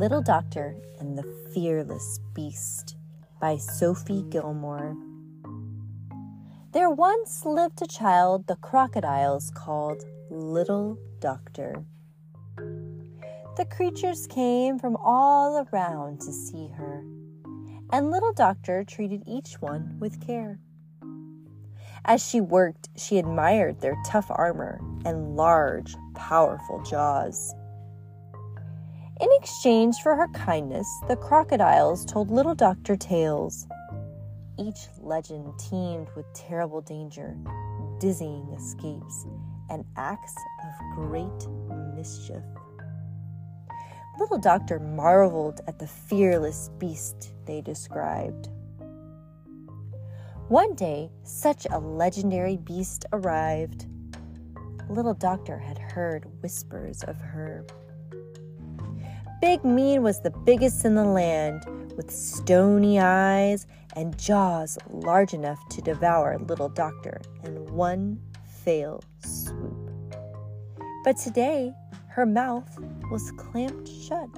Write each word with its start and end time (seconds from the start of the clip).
Little 0.00 0.22
Doctor 0.22 0.76
and 0.98 1.18
the 1.18 1.30
Fearless 1.52 2.20
Beast 2.32 2.96
by 3.38 3.58
Sophie 3.58 4.24
Gilmore. 4.30 4.96
There 6.72 6.88
once 6.88 7.44
lived 7.44 7.82
a 7.82 7.86
child 7.86 8.46
the 8.46 8.56
crocodiles 8.56 9.52
called 9.54 10.02
Little 10.30 10.96
Doctor. 11.18 11.84
The 13.58 13.66
creatures 13.70 14.26
came 14.26 14.78
from 14.78 14.96
all 14.96 15.66
around 15.70 16.22
to 16.22 16.32
see 16.32 16.68
her, 16.68 17.04
and 17.92 18.10
Little 18.10 18.32
Doctor 18.32 18.84
treated 18.84 19.22
each 19.26 19.60
one 19.60 19.98
with 20.00 20.26
care. 20.26 20.60
As 22.06 22.26
she 22.26 22.40
worked, 22.40 22.88
she 22.96 23.18
admired 23.18 23.82
their 23.82 23.98
tough 24.06 24.30
armor 24.30 24.80
and 25.04 25.36
large, 25.36 25.94
powerful 26.14 26.82
jaws. 26.84 27.54
In 29.40 29.44
exchange 29.44 30.02
for 30.02 30.14
her 30.16 30.28
kindness, 30.28 30.86
the 31.08 31.16
crocodiles 31.16 32.04
told 32.04 32.30
Little 32.30 32.54
Doctor 32.54 32.94
tales. 32.94 33.66
Each 34.58 34.80
legend 34.98 35.58
teemed 35.58 36.08
with 36.14 36.26
terrible 36.34 36.82
danger, 36.82 37.38
dizzying 38.00 38.52
escapes, 38.52 39.26
and 39.70 39.86
acts 39.96 40.34
of 40.62 40.94
great 40.94 41.48
mischief. 41.96 42.42
Little 44.18 44.36
Doctor 44.36 44.78
marveled 44.78 45.62
at 45.66 45.78
the 45.78 45.86
fearless 45.86 46.68
beast 46.76 47.32
they 47.46 47.62
described. 47.62 48.50
One 50.48 50.74
day, 50.74 51.10
such 51.22 51.66
a 51.70 51.78
legendary 51.78 52.58
beast 52.58 53.06
arrived. 53.10 53.86
Little 54.90 55.14
Doctor 55.14 55.56
had 55.58 55.78
heard 55.78 56.26
whispers 56.42 57.02
of 57.04 57.16
her. 57.16 57.64
Big 59.40 59.64
Mean 59.64 60.02
was 60.02 60.20
the 60.20 60.30
biggest 60.30 60.84
in 60.84 60.94
the 60.94 61.04
land, 61.04 61.64
with 61.96 62.10
stony 62.10 63.00
eyes 63.00 63.66
and 63.96 64.18
jaws 64.18 64.76
large 64.90 65.32
enough 65.32 65.66
to 65.70 65.80
devour 65.80 66.36
Little 66.38 66.68
Doctor 66.68 67.22
in 67.42 67.64
one 67.72 68.20
fell 68.44 69.02
swoop. 69.24 70.14
But 71.04 71.16
today, 71.16 71.72
her 72.08 72.26
mouth 72.26 72.68
was 73.10 73.32
clamped 73.38 73.88
shut. 73.88 74.28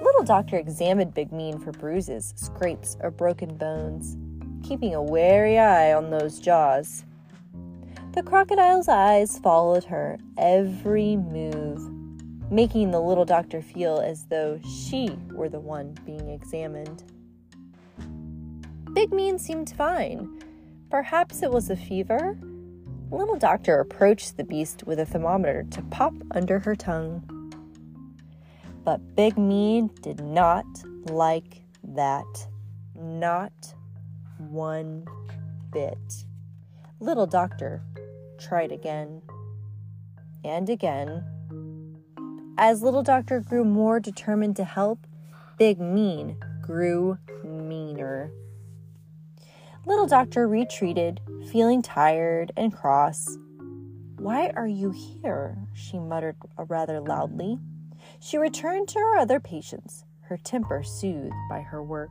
Little 0.00 0.22
Doctor 0.22 0.56
examined 0.56 1.12
Big 1.12 1.32
Mean 1.32 1.58
for 1.58 1.72
bruises, 1.72 2.32
scrapes, 2.36 2.96
or 3.00 3.10
broken 3.10 3.56
bones, 3.56 4.16
keeping 4.62 4.94
a 4.94 5.02
wary 5.02 5.58
eye 5.58 5.92
on 5.92 6.10
those 6.10 6.38
jaws. 6.38 7.04
The 8.12 8.22
crocodile's 8.22 8.86
eyes 8.86 9.40
followed 9.40 9.82
her 9.84 10.18
every 10.38 11.16
move 11.16 12.01
making 12.52 12.90
the 12.90 13.00
little 13.00 13.24
doctor 13.24 13.62
feel 13.62 13.98
as 13.98 14.26
though 14.26 14.60
she 14.62 15.08
were 15.30 15.48
the 15.48 15.58
one 15.58 15.96
being 16.04 16.28
examined. 16.28 17.02
Big 18.92 19.10
Mean 19.10 19.38
seemed 19.38 19.70
fine. 19.70 20.38
Perhaps 20.90 21.42
it 21.42 21.50
was 21.50 21.70
a 21.70 21.76
fever? 21.76 22.36
Little 23.10 23.38
Doctor 23.38 23.80
approached 23.80 24.36
the 24.36 24.44
beast 24.44 24.84
with 24.86 24.98
a 24.98 25.06
thermometer 25.06 25.64
to 25.70 25.82
pop 25.84 26.12
under 26.32 26.58
her 26.58 26.76
tongue. 26.76 27.22
But 28.84 29.16
Big 29.16 29.38
Mean 29.38 29.88
did 30.02 30.20
not 30.20 30.66
like 31.06 31.62
that. 31.82 32.48
Not 32.94 33.74
one 34.36 35.06
bit. 35.72 36.24
Little 37.00 37.26
Doctor 37.26 37.82
tried 38.38 38.72
again 38.72 39.22
and 40.44 40.68
again 40.68 41.24
as 42.58 42.82
Little 42.82 43.02
Doctor 43.02 43.40
grew 43.40 43.64
more 43.64 44.00
determined 44.00 44.56
to 44.56 44.64
help, 44.64 45.06
Big 45.58 45.80
Mean 45.80 46.36
grew 46.60 47.18
meaner. 47.44 48.30
Little 49.84 50.06
Doctor 50.06 50.46
retreated, 50.46 51.20
feeling 51.50 51.82
tired 51.82 52.52
and 52.56 52.72
cross. 52.72 53.36
Why 54.16 54.50
are 54.54 54.66
you 54.66 54.90
here? 54.92 55.58
she 55.74 55.98
muttered 55.98 56.36
uh, 56.56 56.64
rather 56.64 57.00
loudly. 57.00 57.58
She 58.20 58.38
returned 58.38 58.88
to 58.88 58.98
her 58.98 59.18
other 59.18 59.40
patients, 59.40 60.04
her 60.22 60.36
temper 60.36 60.82
soothed 60.82 61.34
by 61.50 61.60
her 61.60 61.82
work. 61.82 62.10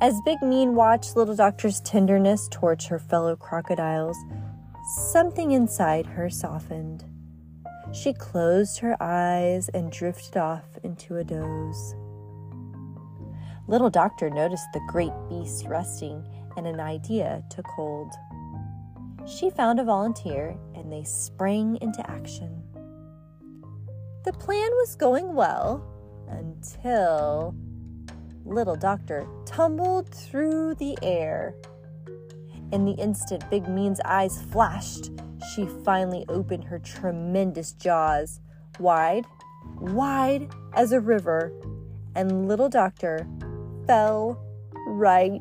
As 0.00 0.20
Big 0.24 0.40
Mean 0.42 0.76
watched 0.76 1.16
Little 1.16 1.34
Doctor's 1.34 1.80
tenderness 1.80 2.46
towards 2.48 2.86
her 2.86 3.00
fellow 3.00 3.34
crocodiles, 3.34 4.16
something 5.10 5.50
inside 5.50 6.06
her 6.06 6.30
softened. 6.30 7.04
She 7.92 8.12
closed 8.12 8.78
her 8.80 8.96
eyes 9.02 9.68
and 9.70 9.90
drifted 9.90 10.36
off 10.36 10.66
into 10.82 11.16
a 11.16 11.24
doze. 11.24 11.94
Little 13.66 13.90
Doctor 13.90 14.30
noticed 14.30 14.66
the 14.72 14.80
great 14.88 15.12
beast 15.28 15.66
resting, 15.66 16.26
and 16.56 16.66
an 16.66 16.80
idea 16.80 17.42
took 17.50 17.66
hold. 17.66 18.12
She 19.26 19.50
found 19.50 19.80
a 19.80 19.84
volunteer, 19.84 20.56
and 20.74 20.92
they 20.92 21.04
sprang 21.04 21.76
into 21.80 22.08
action. 22.10 22.62
The 24.24 24.32
plan 24.32 24.70
was 24.72 24.96
going 24.96 25.34
well 25.34 25.82
until 26.28 27.54
Little 28.44 28.76
Doctor 28.76 29.26
tumbled 29.46 30.08
through 30.08 30.74
the 30.74 30.96
air. 31.02 31.54
In 32.70 32.84
the 32.84 32.92
instant, 32.92 33.48
Big 33.50 33.68
Mean's 33.68 34.00
eyes 34.04 34.42
flashed 34.50 35.10
she 35.54 35.66
finally 35.84 36.24
opened 36.28 36.64
her 36.64 36.78
tremendous 36.78 37.72
jaws, 37.72 38.40
wide, 38.78 39.26
wide 39.80 40.50
as 40.74 40.92
a 40.92 41.00
river, 41.00 41.52
and 42.14 42.48
Little 42.48 42.68
Doctor 42.68 43.26
fell 43.86 44.38
right 44.86 45.40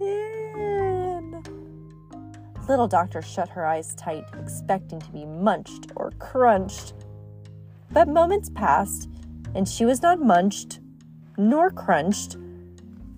in. 0.00 1.42
Little 2.68 2.88
Doctor 2.88 3.22
shut 3.22 3.48
her 3.50 3.66
eyes 3.66 3.94
tight, 3.94 4.24
expecting 4.38 5.00
to 5.00 5.10
be 5.10 5.24
munched 5.24 5.92
or 5.96 6.12
crunched. 6.18 6.94
But 7.90 8.08
moments 8.08 8.50
passed, 8.50 9.08
and 9.54 9.68
she 9.68 9.84
was 9.84 10.02
not 10.02 10.20
munched 10.20 10.80
nor 11.36 11.70
crunched. 11.70 12.36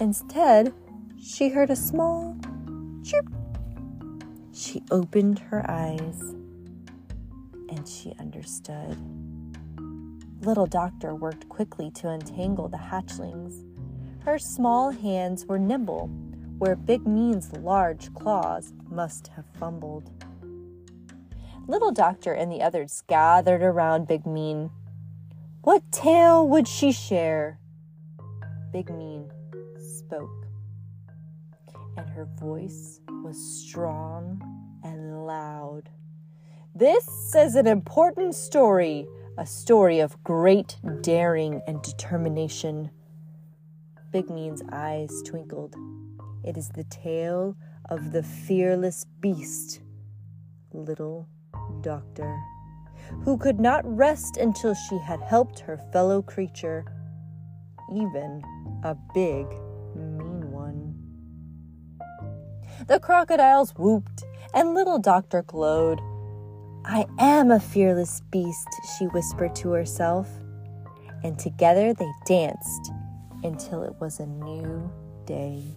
Instead, 0.00 0.74
she 1.20 1.48
heard 1.48 1.70
a 1.70 1.76
small 1.76 2.36
chirp 3.06 3.28
she 4.56 4.82
opened 4.90 5.38
her 5.38 5.64
eyes 5.70 6.18
and 7.68 7.86
she 7.86 8.14
understood. 8.18 8.96
Little 10.40 10.66
Doctor 10.66 11.14
worked 11.14 11.48
quickly 11.48 11.90
to 11.92 12.08
untangle 12.08 12.68
the 12.68 12.78
hatchlings. 12.78 13.64
Her 14.24 14.38
small 14.38 14.90
hands 14.90 15.44
were 15.44 15.58
nimble, 15.58 16.08
where 16.58 16.74
Big 16.74 17.06
Mean's 17.06 17.52
large 17.52 18.12
claws 18.14 18.72
must 18.88 19.28
have 19.28 19.44
fumbled. 19.58 20.10
Little 21.68 21.92
Doctor 21.92 22.32
and 22.32 22.50
the 22.50 22.62
others 22.62 23.02
gathered 23.06 23.62
around 23.62 24.08
Big 24.08 24.24
Mean. 24.24 24.70
What 25.62 25.82
tale 25.92 26.48
would 26.48 26.66
she 26.66 26.92
share? 26.92 27.58
Big 28.72 28.88
Mean 28.88 29.30
spoke, 29.76 30.45
and 31.96 32.10
her 32.10 32.28
voice 32.38 33.00
was 33.22 33.36
strong 33.38 34.40
and 34.84 35.26
loud. 35.26 35.90
This 36.74 37.34
is 37.34 37.54
an 37.54 37.66
important 37.66 38.34
story, 38.34 39.06
a 39.38 39.46
story 39.46 40.00
of 40.00 40.22
great 40.22 40.76
daring 41.00 41.62
and 41.66 41.80
determination. 41.82 42.90
Big 44.12 44.30
Mean's 44.30 44.62
eyes 44.70 45.22
twinkled. 45.24 45.74
It 46.44 46.56
is 46.56 46.68
the 46.68 46.84
tale 46.84 47.56
of 47.88 48.12
the 48.12 48.22
fearless 48.22 49.06
beast, 49.20 49.80
Little 50.72 51.28
Doctor, 51.80 52.38
who 53.24 53.38
could 53.38 53.58
not 53.58 53.84
rest 53.84 54.36
until 54.36 54.74
she 54.74 54.98
had 54.98 55.20
helped 55.20 55.60
her 55.60 55.78
fellow 55.92 56.22
creature, 56.22 56.84
even 57.92 58.42
a 58.84 58.94
big 59.14 59.46
The 62.86 63.00
crocodiles 63.00 63.72
whooped, 63.76 64.24
and 64.54 64.74
little 64.74 64.98
Doctor 64.98 65.42
glowed. 65.42 66.00
I 66.84 67.06
am 67.18 67.50
a 67.50 67.58
fearless 67.58 68.22
beast, 68.30 68.68
she 68.96 69.06
whispered 69.06 69.54
to 69.56 69.70
herself. 69.70 70.28
And 71.24 71.38
together 71.38 71.92
they 71.92 72.10
danced 72.26 72.92
until 73.42 73.82
it 73.82 73.94
was 74.00 74.20
a 74.20 74.26
new 74.26 74.90
day. 75.24 75.76